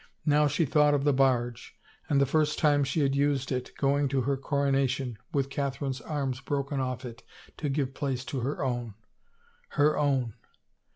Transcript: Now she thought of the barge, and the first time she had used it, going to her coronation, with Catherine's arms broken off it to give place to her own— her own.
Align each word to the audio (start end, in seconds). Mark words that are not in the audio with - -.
Now 0.25 0.47
she 0.47 0.65
thought 0.65 0.95
of 0.95 1.03
the 1.03 1.13
barge, 1.13 1.75
and 2.09 2.19
the 2.19 2.25
first 2.25 2.57
time 2.57 2.83
she 2.83 3.01
had 3.01 3.15
used 3.15 3.51
it, 3.51 3.69
going 3.77 4.07
to 4.07 4.21
her 4.21 4.35
coronation, 4.35 5.15
with 5.31 5.51
Catherine's 5.51 6.01
arms 6.01 6.39
broken 6.41 6.79
off 6.79 7.05
it 7.05 7.21
to 7.57 7.69
give 7.69 7.93
place 7.93 8.25
to 8.25 8.39
her 8.39 8.63
own— 8.63 8.95
her 9.77 9.95
own. 9.95 10.33